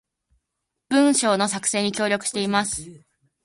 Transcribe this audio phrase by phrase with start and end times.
[0.89, 2.89] 文章の作成に協力しています